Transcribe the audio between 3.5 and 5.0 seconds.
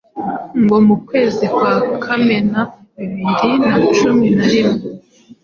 na cumi narimwe